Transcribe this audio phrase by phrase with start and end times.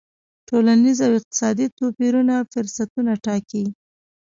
[0.47, 3.63] ټولنیز او اقتصادي توپیرونه فرصتونه ټاکي.